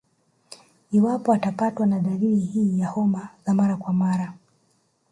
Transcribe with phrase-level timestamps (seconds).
[0.91, 4.33] Iwapo utapatwa na dalili hii ya homa za mara kwa mara